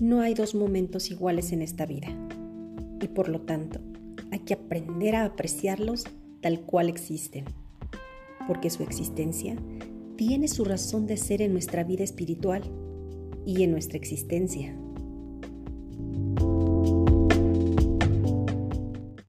no 0.00 0.20
hay 0.20 0.34
dos 0.34 0.54
momentos 0.54 1.10
iguales 1.10 1.52
en 1.52 1.62
esta 1.62 1.84
vida 1.84 2.08
y 3.00 3.08
por 3.08 3.28
lo 3.28 3.40
tanto 3.40 3.80
hay 4.30 4.40
que 4.40 4.54
aprender 4.54 5.16
a 5.16 5.24
apreciarlos 5.24 6.04
tal 6.40 6.60
cual 6.60 6.88
existen, 6.88 7.44
porque 8.46 8.70
su 8.70 8.82
existencia 8.82 9.56
tiene 10.16 10.48
su 10.48 10.64
razón 10.64 11.06
de 11.06 11.16
ser 11.16 11.42
en 11.42 11.52
nuestra 11.52 11.84
vida 11.84 12.04
espiritual 12.04 12.62
y 13.44 13.62
en 13.62 13.72
nuestra 13.72 13.98
existencia. 13.98 14.76